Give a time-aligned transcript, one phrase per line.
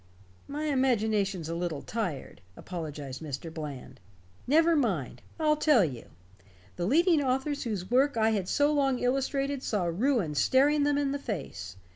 [0.47, 3.53] "My imagination's a little tired," apologized Mr.
[3.53, 3.99] Bland.
[4.47, 5.21] "Never mind.
[5.39, 6.05] I'll tell you.
[6.75, 11.11] The leading authors whose work I had so long illustrated saw ruin staring them in
[11.11, 11.75] the face.